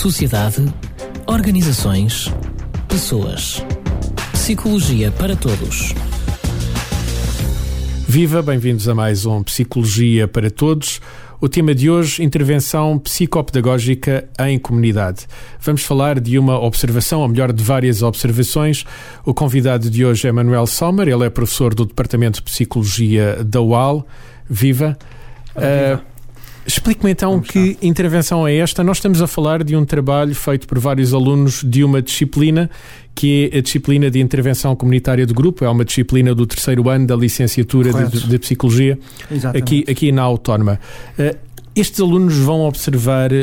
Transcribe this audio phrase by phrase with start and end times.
[0.00, 0.64] sociedade,
[1.26, 2.32] organizações,
[2.88, 3.62] pessoas.
[4.32, 5.94] Psicologia para todos.
[8.08, 11.02] Viva, bem-vindos a mais um Psicologia para Todos.
[11.38, 15.26] O tema de hoje, intervenção psicopedagógica em comunidade.
[15.60, 18.86] Vamos falar de uma observação, ou melhor, de várias observações.
[19.22, 23.60] O convidado de hoje é Manuel Sommer, ele é professor do Departamento de Psicologia da
[23.60, 24.06] UAL.
[24.48, 24.96] Viva!
[25.54, 26.09] Viva.
[26.66, 28.84] Explique-me então que intervenção é esta.
[28.84, 32.70] Nós estamos a falar de um trabalho feito por vários alunos de uma disciplina
[33.14, 37.06] que é a disciplina de intervenção comunitária de grupo, é uma disciplina do terceiro ano
[37.06, 38.98] da licenciatura de, de, Psicologia
[39.54, 40.80] aqui, aqui na Autónoma.
[41.18, 41.36] Uh,
[41.80, 43.36] estes alunos vão observar uh,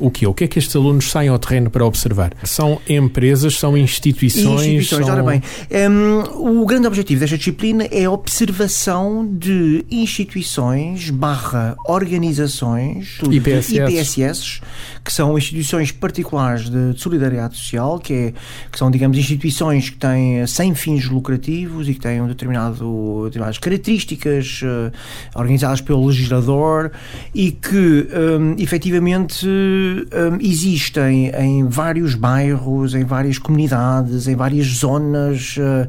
[0.00, 0.26] o quê?
[0.26, 2.32] O que é que estes alunos saem ao terreno para observar?
[2.44, 4.66] São empresas, são instituições?
[4.66, 5.14] Instituições, são...
[5.14, 5.42] ora bem.
[5.90, 13.76] Um, o grande objetivo desta disciplina é a observação de instituições barra organizações IPSS.
[13.76, 14.60] IPSS,
[15.04, 18.32] que são instituições particulares de, de solidariedade social, que, é,
[18.70, 23.58] que são, digamos, instituições que têm sem fins lucrativos e que têm um determinado, determinadas
[23.58, 24.92] características uh,
[25.34, 26.90] organizadas pelo legislador
[27.34, 35.56] e que um, efetivamente um, existem em vários bairros, em várias comunidades, em várias zonas,
[35.56, 35.88] uh,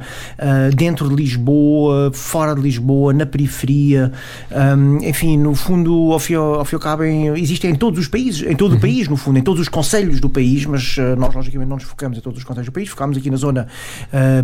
[0.72, 4.12] uh, dentro de Lisboa, fora de Lisboa, na periferia,
[4.52, 8.00] um, enfim, no fundo, ao fim, ao fim e ao cabo, em, existem em todos
[8.00, 8.82] os países, em todo o uhum.
[9.02, 11.86] País, no fundo, em todos os conselhos do país, mas uh, nós, logicamente, não nos
[11.86, 13.68] focamos em todos os conselhos do país, focamos aqui na zona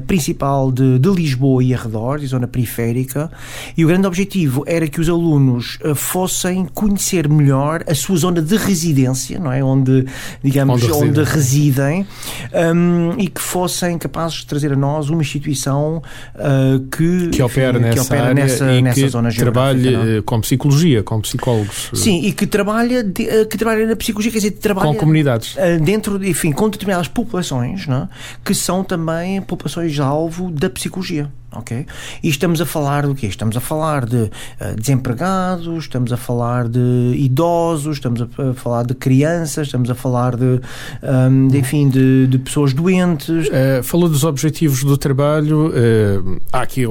[0.06, 3.32] principal de, de Lisboa e arredores, zona periférica,
[3.76, 8.56] e o grande objetivo era que os alunos fossem conhecer melhor a sua zona de
[8.56, 9.64] residência, não é?
[9.64, 10.06] Onde,
[10.44, 12.06] digamos, onde, onde residem
[12.54, 16.02] um, e que fossem capazes de trazer a nós uma instituição
[16.36, 20.22] uh, que, que opera, nessa, que opera nessa, e nessa que zona trabalhe é?
[20.22, 21.92] com psicologia, com psicólogos.
[21.94, 25.56] Sim, e que trabalha, de, uh, que trabalha na psicologia, quer dizer, trabalha com comunidades.
[25.56, 28.09] Uh, dentro, enfim, com determinadas populações, não é?
[28.44, 31.86] que são também populações-alvo da psicologia ok?
[32.22, 33.27] E estamos a falar do quê?
[33.27, 34.30] Estamos a falar de uh,
[34.77, 40.36] desempregados, estamos a falar de idosos, estamos a, a falar de crianças, estamos a falar
[40.36, 40.60] de,
[41.02, 43.48] um, de enfim, de, de, pessoas doentes.
[43.48, 45.67] Uh, falou dos objetivos do trabalho.
[45.67, 46.83] Uh, há aqui,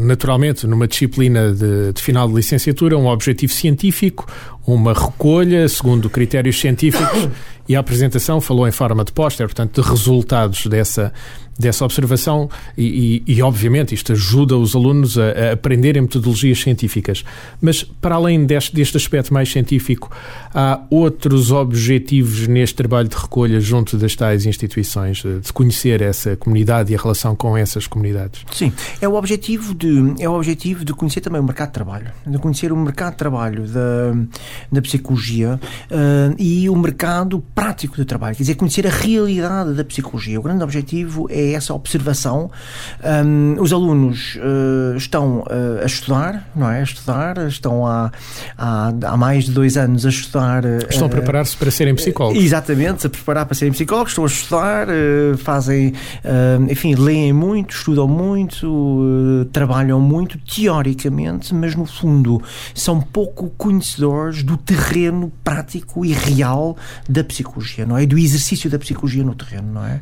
[0.00, 4.26] naturalmente, numa disciplina de, de final de licenciatura, um objetivo científico,
[4.66, 7.28] uma recolha segundo critérios científicos
[7.68, 11.12] e a apresentação falou em forma de póster, portanto, de resultados dessa,
[11.58, 17.24] dessa observação e, e, e, obviamente, isto ajuda os alunos a, a, aprenderem metodologias científicas.
[17.60, 20.10] Mas, para além deste, deste aspecto mais científico,
[20.54, 26.92] há outros objetivos neste trabalho de recolha junto das tais instituições, de conhecer essa comunidade
[26.92, 28.44] e a relação com essas comunidades?
[28.52, 32.10] Sim, é o objetivo de, é o objetivo de conhecer também o mercado de trabalho,
[32.26, 34.14] de conhecer o mercado de trabalho da,
[34.70, 39.84] da psicologia uh, e o mercado prático do trabalho, quer dizer, conhecer a realidade da
[39.84, 40.38] psicologia.
[40.40, 42.50] O grande objetivo é essa observação.
[43.24, 46.80] Um, os alunos uh, estão uh, a estudar, não é?
[46.80, 48.10] A estudar, estão há,
[48.56, 50.64] há, há mais de dois anos a estudar.
[50.64, 52.42] Uh, estão a preparar-se para serem psicólogos.
[52.42, 54.86] Exatamente, a preparar para serem psicólogos, estão a estudar,
[55.38, 55.92] fazem,
[56.70, 62.42] enfim, leem muito, estudam muito, trabalham muito, teoricamente, mas no fundo
[62.74, 66.76] são pouco conhecedores do terreno prático e real
[67.08, 68.06] da psicologia psicologia, não é?
[68.06, 70.00] Do exercício da psicologia no terreno, não é?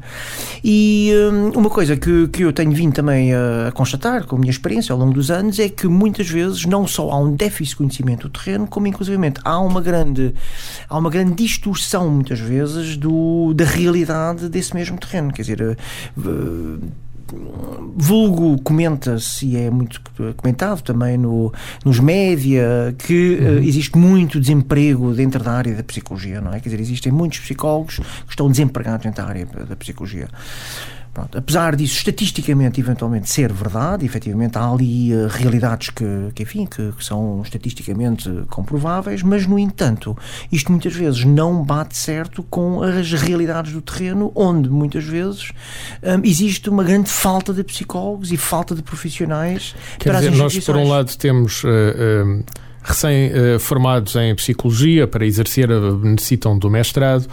[0.63, 4.51] E hum, uma coisa que, que eu tenho vindo também a, constatar com a minha
[4.51, 7.77] experiência ao longo dos anos é que muitas vezes não só há um déficit de
[7.77, 10.35] conhecimento do terreno, como inclusivamente há uma grande,
[10.89, 15.33] há uma grande distorção muitas vezes do, da realidade desse mesmo terreno.
[15.33, 15.79] Quer dizer,
[16.19, 16.81] uh,
[17.97, 20.01] vulgo comenta-se e é muito
[20.37, 21.53] comentado também no,
[21.85, 23.57] nos média que uhum.
[23.57, 26.61] uh, existe muito desemprego dentro da área da psicologia, não é?
[26.61, 30.29] Quer dizer, existem muitos psicólogos que estão desempregados dentro da área da psicologia.
[31.13, 36.05] Pronto, apesar disso estatisticamente eventualmente ser verdade, efetivamente há ali uh, realidades que,
[36.35, 40.17] que enfim, que, que, são estatisticamente comprováveis, mas no entanto,
[40.53, 45.51] isto muitas vezes não bate certo com as realidades do terreno, onde muitas vezes
[46.01, 50.39] um, existe uma grande falta de psicólogos e falta de profissionais Quer para dizer, as
[50.39, 52.45] nós por um lado temos uh, uh,
[52.85, 57.27] recém-formados em psicologia para exercer necessitam do mestrado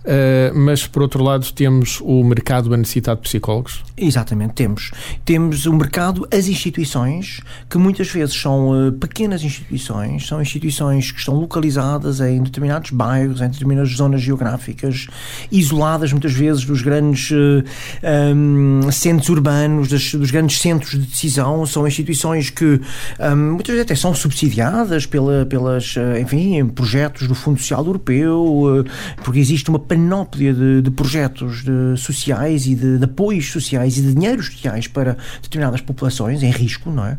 [0.00, 3.82] Uh, mas por outro lado temos o mercado a necessitar de psicólogos?
[3.96, 4.90] Exatamente, temos.
[5.26, 11.18] Temos o mercado, as instituições, que muitas vezes são uh, pequenas instituições, são instituições que
[11.18, 15.06] estão localizadas em determinados bairros, em determinadas zonas geográficas,
[15.52, 17.62] isoladas muitas vezes dos grandes uh,
[18.02, 22.80] eh, um, centros urbanos, das, dos grandes centros de decisão, são instituições que
[23.20, 28.84] um, muitas vezes até são subsidiadas pela, pelas, enfim, projetos do Fundo Social Europeu,
[29.22, 34.02] porque existe uma panóplia de, de projetos de, sociais e de, de, apoios sociais e
[34.02, 37.18] de dinheiros sociais para determinadas populações em risco, não é?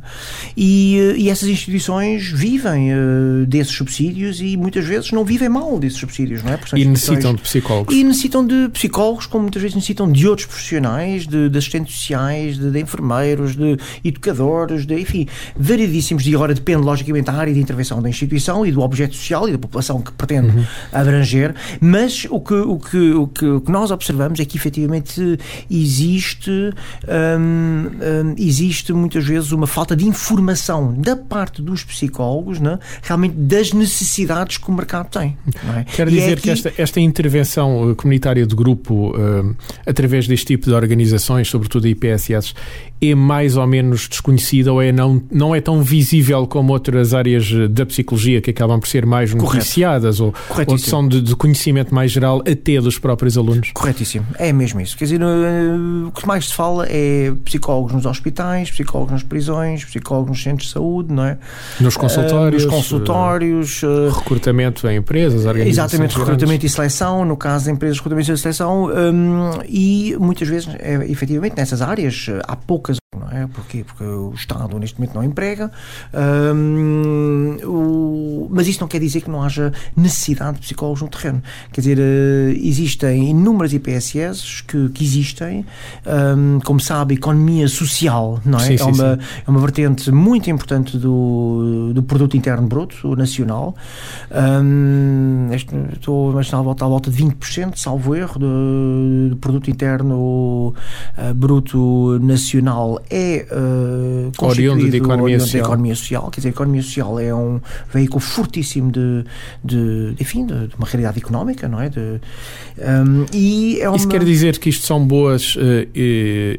[0.55, 5.99] E, e essas instituições vivem uh, desses subsídios e muitas vezes não vivem mal desses
[5.99, 6.59] subsídios, não é?
[6.77, 7.93] e necessitam de psicólogos.
[7.93, 12.71] E necessitam de psicólogos, como muitas vezes necessitam de outros profissionais, de, assistentes sociais, de,
[12.71, 15.27] de, enfermeiros, de educadores, de, enfim,
[15.57, 16.25] variedíssimos.
[16.25, 19.51] E agora depende, logicamente, da área de intervenção da instituição e do objeto social e
[19.51, 20.65] da população que pretende uhum.
[20.93, 21.53] abranger.
[21.81, 25.37] Mas o que, o, que, o, que, o que nós observamos é que efetivamente
[25.69, 32.79] existe, hum, hum, existe muitas vezes uma falta de informação da parte dos psicólogos, né,
[33.01, 35.37] realmente das necessidades que o mercado tem.
[35.77, 35.83] É?
[35.83, 39.55] Quer dizer é que, que esta, esta intervenção comunitária de grupo, hum,
[39.85, 42.53] através deste tipo de organizações, sobretudo a IPSS,
[43.01, 47.51] é mais ou menos desconhecida ou é não, não é tão visível como outras áreas
[47.71, 50.33] da psicologia que acabam por ser mais noticiadas ou,
[50.67, 53.71] ou são de, de, conhecimento mais geral até dos próprios alunos?
[53.73, 54.97] Corretíssimo, é mesmo isso.
[54.97, 55.21] Quer dizer,
[56.05, 60.67] o que mais se fala é psicólogos nos hospitais, psicólogos nas prisões, psicólogos nos centros
[60.67, 61.37] de saúde, não é?
[61.79, 62.63] Nos consultórios.
[62.63, 63.83] Uh, nos consultórios.
[63.83, 65.67] Uh, recrutamento em empresas, organizações.
[65.67, 70.69] Exatamente, recrutamento e seleção, no caso de empresas, recrutamento e seleção, um, e muitas vezes,
[70.79, 73.45] é, efetivamente, nessas áreas há poucas não é?
[73.45, 73.83] Porquê?
[73.83, 75.69] Porque o Estado neste momento não emprega,
[76.55, 81.43] um, o, mas isso não quer dizer que não haja necessidade de psicólogos no terreno.
[81.73, 85.65] Quer dizer, uh, existem inúmeras IPSS que, que existem,
[86.37, 88.77] um, como sabe, economia social, não é?
[88.77, 93.75] Sim, é, uma, é uma vertente muito importante do, do produto interno bruto nacional.
[94.31, 99.35] Um, este, estou a imaginar à volta, à volta de 20%, salvo erro, do, do
[99.35, 100.73] produto interno
[101.17, 105.61] uh, bruto nacional é uh, oriundo de economia, social.
[105.61, 106.29] de economia social.
[106.31, 107.59] Quer dizer, a economia social é um
[107.93, 109.25] veículo fortíssimo de,
[109.63, 111.89] de, enfim, de, de uma realidade económica, não é?
[111.89, 113.97] De, um, e é uma...
[113.97, 115.59] Isso quer dizer que isto são boas uh,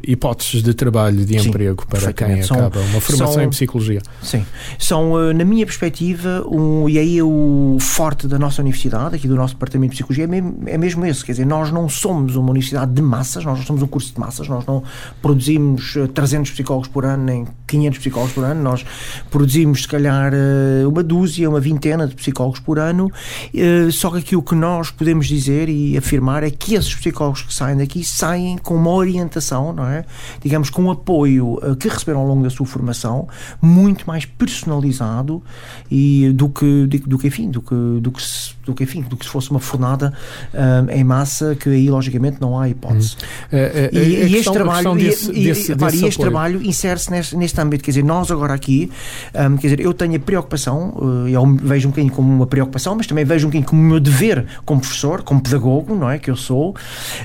[0.03, 4.01] hipóteses de trabalho, de Sim, emprego para quem são, acaba uma formação são, em psicologia.
[4.23, 4.45] Sim,
[4.79, 9.29] são, uh, na minha perspectiva, um, e aí é o forte da nossa universidade, aqui
[9.29, 11.25] do nosso departamento de psicologia, é mesmo, é mesmo esse.
[11.25, 14.21] Quer dizer, nós não somos uma universidade de massas, nós não somos um curso de
[14.21, 14.83] massas, nós não
[15.21, 18.63] produzimos 300 psicólogos por ano, nem 500 psicólogos por ano.
[18.63, 18.85] Nós
[19.31, 23.11] produzimos, se calhar, eh, uma dúzia, uma vintena de psicólogos por ano.
[23.55, 27.43] Eh, só que aqui o que nós podemos dizer e afirmar é que esses psicólogos
[27.43, 30.05] que saem daqui saem com uma orientação, não é?
[30.43, 33.29] Digamos, com um apoio eh, que receberam ao longo da sua formação,
[33.61, 35.43] muito mais personalizado
[35.91, 38.23] e do que, do que enfim, do que, do que,
[38.65, 40.13] do que, enfim, do que se fosse uma fornada
[40.55, 43.17] um, em massa, que aí, logicamente, não há hipótese.
[43.53, 43.57] Hum.
[43.93, 44.95] e, e este trabalho.
[44.95, 47.85] Desse, e, desse, e, e este trabalho insere-se neste, neste âmbito.
[47.85, 48.91] Quer dizer, nós agora aqui,
[49.35, 53.07] um, quer dizer, eu tenho a preocupação, eu vejo um bocadinho como uma preocupação, mas
[53.07, 56.19] também vejo um bocadinho como o meu dever como professor, como pedagogo, não é?
[56.19, 56.75] Que eu sou.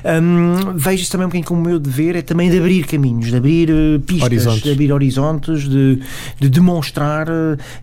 [0.04, 3.30] Um, vejo isso também um bocadinho como o meu dever, é também de abrir caminhos,
[3.30, 3.68] de abrir
[4.06, 4.62] pistas, horizontes.
[4.62, 6.02] de abrir horizontes, de,
[6.38, 7.26] de demonstrar,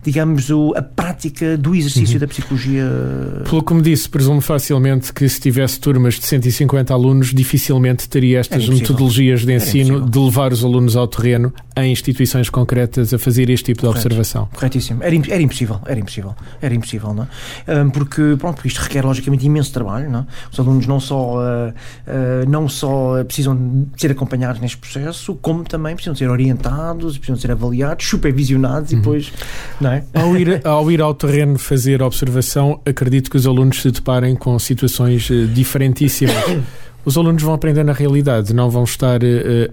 [0.02, 2.20] digamos, o, a prática do exercício uhum.
[2.20, 2.84] da psicologia.
[3.48, 8.40] Pelo que me disse, presumo facilmente que se tivesse turmas de 150 alunos, dificilmente teria
[8.40, 13.48] estas metodologias de ensino de levar os alunos ao terreno em instituições concretas a fazer
[13.48, 14.06] este tipo de Correto.
[14.06, 14.48] observação.
[14.52, 15.00] Corretíssimo.
[15.00, 17.84] Era, era impossível, era impossível, era impossível, não é?
[17.92, 20.26] Porque, pronto, isto requer logicamente imenso trabalho, não é?
[20.50, 23.54] Os alunos não só, uh, uh, não só precisam
[23.94, 28.06] de ser acompanhados neste processo, como também precisam de ser orientados, precisam de ser avaliados,
[28.06, 28.98] supervisionados uhum.
[28.98, 29.32] e depois,
[29.80, 30.02] não é?
[30.14, 34.58] Ao ir, ao ir ao terreno fazer observação, acredito que os alunos se deparem com
[34.58, 36.34] situações eh, diferentíssimas.
[37.06, 39.26] os alunos vão aprender na realidade, não vão estar uh,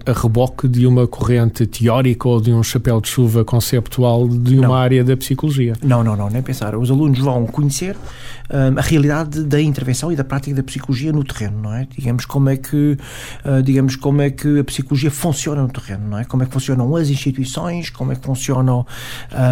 [0.06, 4.68] a reboque de uma corrente teórica ou de um chapéu de chuva conceptual de uma
[4.68, 4.74] não.
[4.74, 5.72] área da psicologia.
[5.82, 6.76] Não, não, não, nem pensar.
[6.76, 11.24] Os alunos vão conhecer uh, a realidade da intervenção e da prática da psicologia no
[11.24, 11.88] terreno, não é?
[11.90, 12.96] Digamos como é que,
[13.44, 16.24] uh, digamos como é que a psicologia funciona no terreno, não é?
[16.24, 18.86] Como é que funcionam as instituições, como é que funcionam,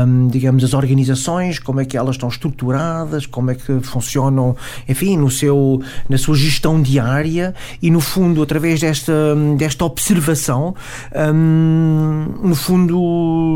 [0.06, 4.54] um, digamos, as organizações, como é que elas estão estruturadas, como é que funcionam,
[4.88, 9.12] enfim, no seu, na sua gestão diária e, no fundo, através desta,
[9.56, 10.74] desta observação,
[11.34, 13.00] um, no fundo,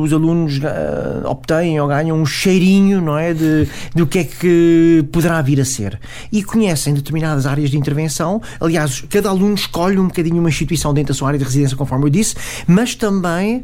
[0.02, 3.35] os alunos uh, obtêm ou ganham um cheirinho, não é?
[3.35, 5.99] De, do que é que poderá vir a ser.
[6.30, 8.40] E conhecem determinadas áreas de intervenção.
[8.61, 12.06] Aliás, cada aluno escolhe um bocadinho uma instituição dentro da sua área de residência, conforme
[12.06, 12.35] eu disse,
[12.66, 13.62] mas também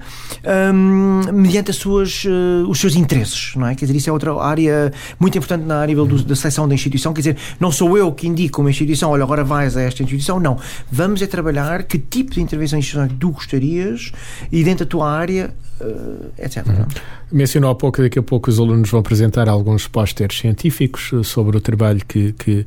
[0.75, 3.75] um, mediante as suas, uh, os seus interesses, não é?
[3.75, 7.13] Quer dizer, isso é outra área muito importante na nível do, da seleção da instituição.
[7.13, 10.41] Quer dizer, não sou eu que indico uma instituição, olha, agora vais a esta instituição,
[10.43, 10.59] não.
[10.91, 14.13] Vamos é trabalhar que tipo de intervenção institucional tu gostarias
[14.51, 16.67] e dentro da tua área, uh, etc.
[16.67, 16.87] Uhum.
[17.31, 21.61] Mencionou há pouco, daqui a pouco os alunos vão apresentar alguns pósteres científicos sobre o
[21.61, 22.67] trabalho que, que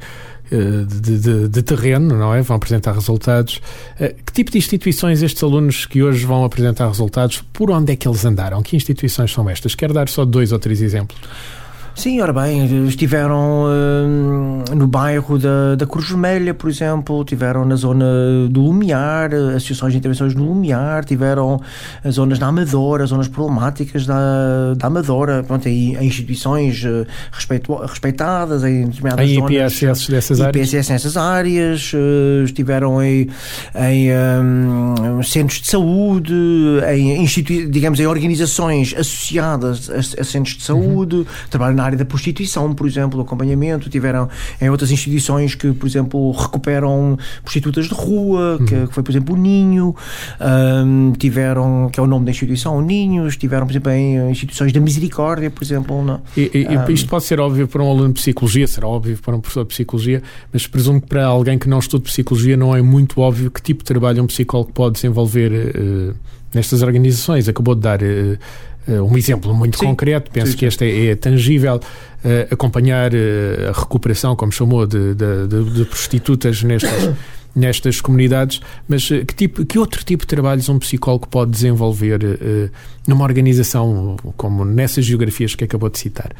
[0.50, 2.42] de, de, de, terreno, não é?
[2.42, 3.62] Vão apresentar resultados.
[3.98, 8.08] Que tipo de instituições estes alunos que hoje vão apresentar resultados, por onde é que
[8.08, 8.62] eles andaram?
[8.62, 9.74] Que instituições são estas?
[9.76, 11.20] Quero dar só dois ou três exemplos.
[11.96, 17.78] Sim, ora bem, estiveram uh, no bairro da, da Cruz Vermelha, por exemplo, tiveram na
[17.78, 18.06] zona
[18.50, 21.62] do Lumiar, associações de intervenções no Lumiar, tiveram
[22.04, 27.74] as zonas da Amadora, zonas problemáticas da, da Amadora, pronto, em, em instituições uh, respeito,
[27.76, 29.52] respeitadas em determinadas em zonas.
[29.52, 30.68] IPSS dessas áreas?
[30.68, 33.30] IPSS nessas áreas, uh, estiveram em,
[33.74, 36.34] em um, centros de saúde,
[36.94, 37.24] em,
[37.70, 41.26] digamos, em organizações associadas a, a centros de saúde, uhum.
[41.50, 44.30] trabalham na área da prostituição, por exemplo, acompanhamento, tiveram
[44.62, 48.66] em outras instituições que, por exemplo, recuperam prostitutas de rua, uhum.
[48.66, 49.96] que, que, foi, por exemplo, o Ninho,
[50.40, 54.72] um, tiveram, que é o nome da instituição, o Ninho, tiveram, por exemplo, em instituições
[54.72, 56.04] da Misericórdia, por exemplo.
[56.04, 56.22] Não?
[56.36, 59.36] E, e, um, isto pode ser óbvio para um aluno de psicologia, será óbvio para
[59.36, 62.82] um professor de psicologia, mas presumo que para alguém que não estuda psicologia não é
[62.82, 66.16] muito óbvio que tipo de trabalho um psicólogo pode desenvolver uh,
[66.54, 67.48] nestas organizações.
[67.48, 68.02] Acabou de dar.
[68.02, 68.38] Uh,
[68.88, 73.70] um exemplo muito sim, concreto, penso sim, que este é, é tangível, uh, acompanhar uh,
[73.70, 77.14] a recuperação, como chamou, de, de, de, de prostitutas nestas,
[77.56, 82.20] nestas comunidades, mas que, tipo, que outro tipo de trabalhos um psicólogo pode desenvolver
[83.08, 86.32] numa organização como nessas geografias que acabou de citar?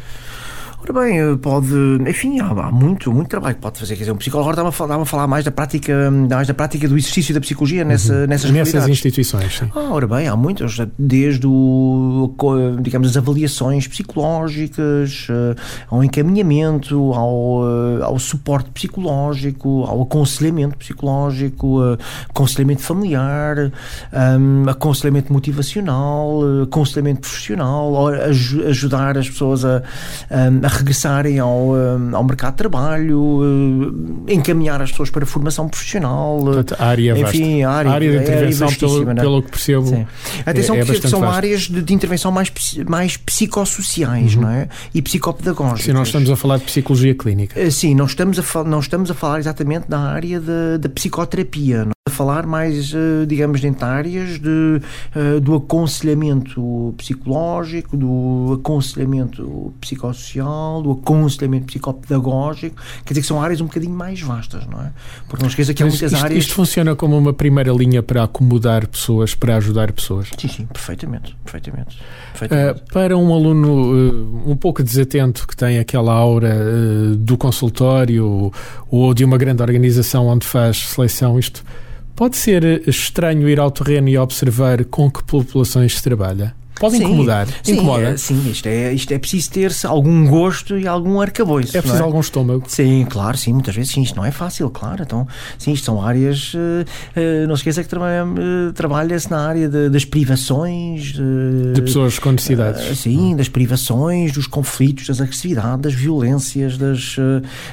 [0.88, 1.74] Ora bem, eh, pode,
[2.08, 3.96] enfim, há, há, muito, muito trabalho que pode fazer.
[3.96, 6.96] Quer dizer, um psicólogo agora está-me a, falar mais da prática, mais da prática do
[6.96, 8.28] exercício da psicologia nessa, uhum.
[8.28, 9.72] nessas Nessas instituições, sim.
[9.74, 12.36] Ah, ora bem, há muitas, desde o,
[12.82, 15.56] digamos, as avaliações psicológicas, eh,
[15.90, 21.80] ao encaminhamento, ao, eh, ao suporte psicológico, ao aconselhamento psicológico,
[22.30, 23.72] aconselhamento familiar,
[24.40, 28.08] um, aconselhamento motivacional, aconselhamento profissional,
[28.70, 29.82] ajudar as pessoas a,
[30.30, 33.42] a regressarem ao, eh, ao mercado de trabalho,
[34.28, 36.40] eh, encaminhar as pessoas para a formação profissional.
[36.42, 39.16] Portanto, a área enfim, a área, a área de intervenção, é pelo, é?
[39.16, 39.88] pelo que percebo.
[39.88, 40.08] Sim.
[40.46, 41.36] Atenção, é, é que são vasto.
[41.36, 42.52] áreas de, de, intervenção mais,
[42.88, 44.42] mais psicossociais, uhum.
[44.42, 44.68] não é?
[44.94, 45.86] E psicopedagógicas.
[45.86, 47.60] Sim, nós estamos a falar de psicologia clínica.
[47.60, 51.95] Eh, sim, nós estamos a, não estamos a falar exatamente da área da, da psicoterapia.
[52.08, 52.94] A falar mais,
[53.28, 54.80] digamos, dentro de áreas de,
[55.42, 63.66] do aconselhamento psicológico, do aconselhamento psicossocial, do aconselhamento psicopedagógico, quer dizer que são áreas um
[63.66, 64.92] bocadinho mais vastas, não é?
[65.28, 66.44] Porque não esqueça que há muitas isto, áreas.
[66.44, 70.30] Isto funciona como uma primeira linha para acomodar pessoas, para ajudar pessoas?
[70.38, 71.36] Sim, sim, perfeitamente.
[71.44, 71.98] perfeitamente,
[72.34, 72.82] perfeitamente.
[72.82, 78.52] Uh, para um aluno uh, um pouco desatento, que tem aquela aura uh, do consultório
[78.92, 81.64] ou de uma grande organização onde faz seleção, isto
[82.16, 86.56] pode ser estranho ir ao terreno e observar com que populações se trabalha?
[86.80, 87.48] Pode sim, incomodar.
[87.64, 88.10] Sim, Incomoda.
[88.10, 91.76] É, sim isto, é, isto é preciso ter-se algum gosto e algum arcabouço.
[91.76, 92.06] É preciso é?
[92.06, 92.64] algum estômago.
[92.68, 95.04] Sim, claro, sim, muitas vezes sim, isto não é fácil, claro.
[95.04, 95.28] Então,
[95.58, 96.54] sim, isto são áreas.
[96.54, 101.14] Uh, uh, não se esqueça que trabalha, uh, trabalha-se na área de, das privações.
[101.14, 103.00] de pessoas com necessidades.
[103.00, 107.16] sim, das privações, dos conflitos, das agressividades, das violências, das,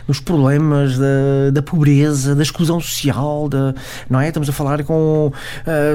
[0.07, 3.75] dos problemas da, da pobreza, da exclusão social, da,
[4.09, 4.29] não é?
[4.29, 5.33] Estamos a falar com.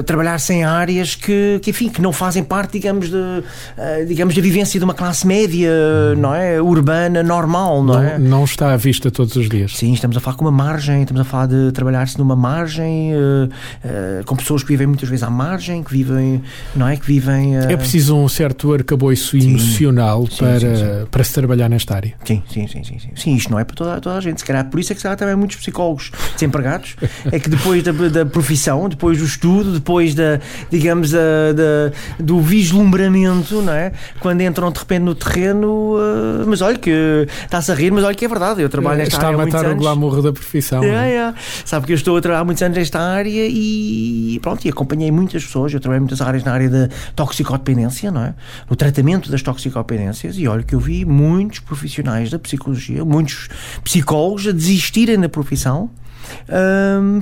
[0.06, 3.44] trabalhar-se em áreas que, que, enfim, que não fazem parte, digamos, digamos, de,
[3.76, 5.70] eh, digamos, da vivência de uma classe média,
[6.16, 6.60] não é?
[6.60, 8.18] Urbana, normal, não, não é?
[8.18, 9.76] Não está à vista todos os dias.
[9.76, 13.46] Sim, estamos a falar com uma margem, estamos a falar de trabalhar-se numa margem, uh,
[13.46, 16.42] uh, com pessoas que vivem muitas vezes à margem, que vivem,
[16.74, 16.96] não é?
[16.96, 17.56] Que vivem.
[17.56, 19.50] É preciso um certo arcabouço sim.
[19.50, 22.14] emocional sim, para, sim, para se trabalhar nesta área.
[22.24, 22.98] Sim, sim, sim, sim.
[22.98, 24.40] Sim, sim isto não é para toda, toda a gente.
[24.40, 26.96] Se calhar por isso é que se também muitos psicólogos desempregados,
[27.30, 30.40] é que depois da, da profissão, depois do estudo, depois da,
[30.70, 33.92] digamos, da, da do vislumbre deslumbramento, não é?
[34.20, 38.14] Quando entram de repente no terreno, uh, mas olha que está-se a rir, mas olha
[38.14, 39.44] que é verdade, eu trabalho nesta está área.
[39.44, 40.82] Está a matar o glamour da profissão.
[40.82, 41.34] É, é.
[41.64, 45.10] Sabe que eu estou a trabalhar há muitos anos nesta área e pronto, e acompanhei
[45.10, 48.34] muitas pessoas, eu trabalhei muitas áreas na área da toxicodependência, não é?
[48.68, 53.48] No tratamento das toxicodependências e olha que eu vi muitos profissionais da psicologia, muitos
[53.84, 55.90] psicólogos a desistirem da profissão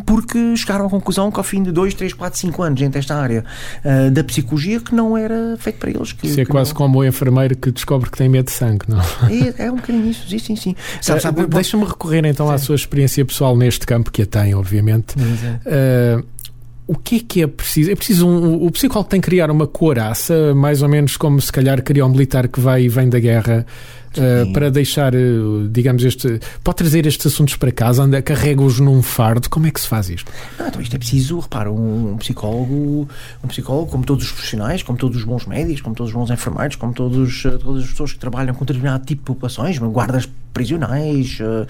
[0.04, 3.14] porque chegaram à conclusão que ao fim de 2, 3, 4, 5 anos dentro desta
[3.14, 3.44] área
[3.84, 6.12] uh, da psicologia que não era feito para eles.
[6.12, 6.76] Que, isso é que quase não...
[6.76, 9.00] como o enfermeiro que descobre que tem medo de sangue, não?
[9.58, 10.76] É, é um bocadinho isso, sim, sim, sim.
[11.00, 12.54] Sabe, sabe, uh, Deixa-me recorrer então sim.
[12.54, 15.14] à sua experiência pessoal neste campo, que a tem, obviamente.
[15.16, 16.25] Uh,
[16.86, 17.90] o que é que é preciso?
[17.90, 21.50] É preciso um, o psicólogo tem que criar uma coraça, mais ou menos como se
[21.50, 23.66] calhar cria um militar que vai e vem da guerra
[24.18, 26.40] uh, para deixar, uh, digamos, este.
[26.62, 29.49] Pode trazer estes assuntos para casa, anda, carrega-os num fardo.
[29.49, 30.30] Como é que se faz isto?
[30.58, 33.08] Não, então isto é preciso, repara, um psicólogo,
[33.42, 36.30] um psicólogo, como todos os profissionais, como todos os bons médicos, como todos os bons
[36.30, 41.38] enfermeiros, como todos, todas as pessoas que trabalham com determinado tipo de populações, guardas prisionais,
[41.40, 41.66] uh,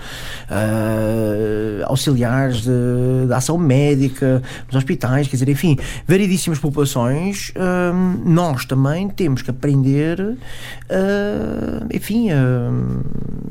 [1.86, 5.76] auxiliares de, de, ação médica, nos hospitais, quer dizer, enfim,
[6.06, 7.52] variedíssimas populações,
[8.24, 10.36] nós também temos que aprender, uh,
[11.92, 12.35] enfim, uh,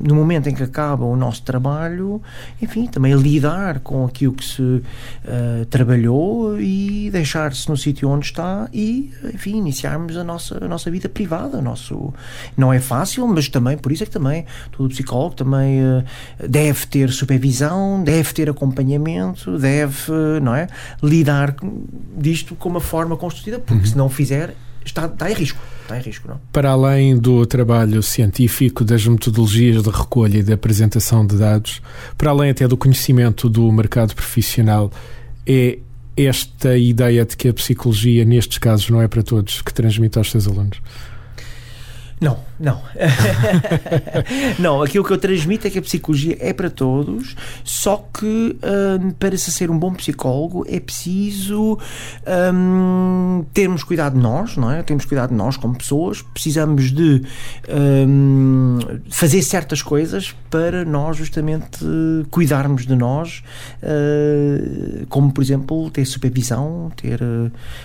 [0.02, 2.22] no momento em que acaba o nosso trabalho,
[2.62, 4.84] enfim, também lidar com aquilo que se uh,
[5.70, 11.10] trabalhou e deixar-se no sítio onde está e, enfim, iniciarmos a nossa, a nossa vida
[11.10, 11.62] privada.
[11.62, 12.14] Nosso,
[12.56, 15.80] não é fácil, mas também, por isso é que também todo psicólogo também
[16.48, 20.12] deve ter supervisão, deve ter acompanhamento, deve,
[20.42, 20.68] não é,
[21.02, 21.56] lidar
[22.18, 23.90] disto com uma forma construída, porque uhum.
[23.92, 25.60] se não fizer, está, está em risco.
[25.86, 26.42] Está em risco, não?
[26.52, 31.80] Para além do trabalho científico, das metodologias de recolha e de apresentação de dados,
[32.18, 34.92] para além até do conhecimento do mercado profissional,
[35.46, 35.78] é
[36.18, 40.32] esta ideia de que a psicologia, nestes casos, não é para todos, que transmite aos
[40.32, 40.82] seus alunos?
[42.20, 42.82] Não, não.
[44.60, 48.58] não, aquilo que eu transmito é que a psicologia é para todos, só que
[49.02, 51.78] um, para se ser um bom psicólogo é preciso
[52.54, 54.84] um, termos cuidado de nós, não é?
[54.84, 57.24] Temos cuidado de nós como pessoas, precisamos de
[58.08, 61.86] um, fazer certas coisas para nós justamente
[62.30, 63.44] cuidarmos de nós,
[63.84, 67.20] uh, como por exemplo ter supervisão, ter,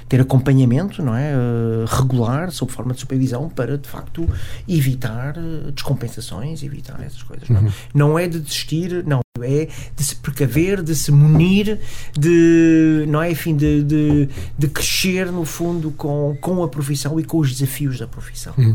[0.09, 1.33] ter acompanhamento, não é?
[1.35, 4.29] Uh, regular, sob forma de supervisão, para de facto facto
[4.69, 7.49] evitar eh, descompensações, evitar essas coisas.
[7.49, 7.73] Não, uhum.
[7.95, 9.21] não é de desistir, não.
[9.43, 11.79] É de se precaver, de se munir,
[12.19, 17.25] de, não é, enfim, de, de, de crescer, no fundo, com, com a profissão e
[17.25, 18.53] com os desafios da profissão.
[18.59, 18.75] Uhum.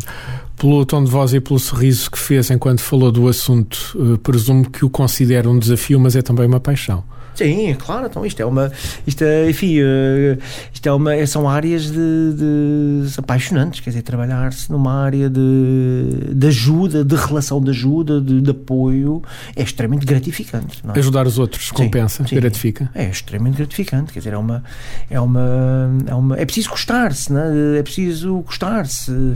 [0.57, 4.67] Pelo tom de voz e pelo sorriso que fez enquanto falou do assunto, uh, presumo
[4.69, 7.03] que o considera um desafio, mas é também uma paixão.
[7.35, 8.71] Sim, claro, então isto é uma.
[9.05, 10.37] Isto é, enfim, uh,
[10.73, 16.47] isto é uma, são áreas de, de apaixonantes, quer dizer, trabalhar-se numa área de, de
[16.47, 19.21] ajuda, de relação de ajuda, de, de apoio,
[19.55, 20.81] é extremamente gratificante.
[20.93, 20.99] É?
[20.99, 22.89] Ajudar os outros compensa, sim, gratifica?
[22.93, 24.63] É extremamente gratificante, quer dizer, é uma.
[25.09, 27.79] É, uma, é, uma, é preciso gostar-se, é?
[27.79, 29.35] é preciso gostar-se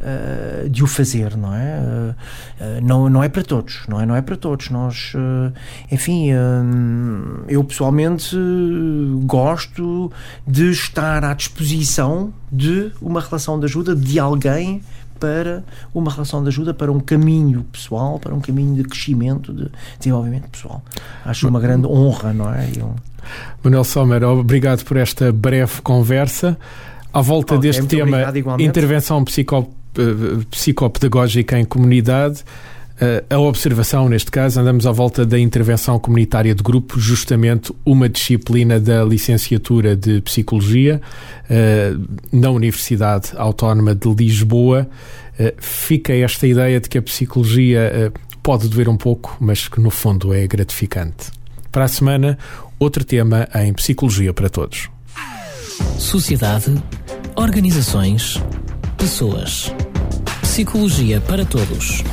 [0.00, 1.78] uh, de o fazer, não é?
[1.78, 2.14] Uh,
[2.82, 4.06] não, não é para todos, não é?
[4.06, 4.70] Não é para todos.
[4.70, 5.12] Nós,
[5.90, 6.30] enfim
[7.48, 8.36] eu pessoalmente
[9.24, 10.10] gosto
[10.46, 14.82] de estar à disposição de uma relação de ajuda de alguém
[15.18, 15.62] para
[15.94, 20.48] uma relação de ajuda para um caminho pessoal, para um caminho de crescimento, de desenvolvimento
[20.48, 20.82] pessoal.
[21.24, 22.70] Acho uma grande honra, não é?
[22.74, 22.94] Eu...
[23.62, 26.58] Manuel Sommer, obrigado por esta breve conversa.
[27.12, 28.18] À volta deste tema,
[28.58, 29.79] intervenção psico, eh,
[30.50, 32.44] psicopedagógica em comunidade,
[33.00, 38.10] eh, a observação, neste caso, andamos à volta da intervenção comunitária de grupo, justamente uma
[38.10, 41.00] disciplina da licenciatura de Psicologia
[41.48, 41.94] eh,
[42.30, 44.86] na Universidade Autónoma de Lisboa.
[45.38, 49.90] Eh, fica esta ideia de que a psicologia pode doer um pouco, mas que no
[49.90, 51.30] fundo é gratificante.
[51.72, 52.36] Para a semana,
[52.78, 54.90] outro tema em Psicologia para Todos.
[55.96, 56.74] Sociedade,
[57.34, 58.38] organizações,
[59.00, 59.72] pessoas.
[60.42, 62.04] Psicologia para Todos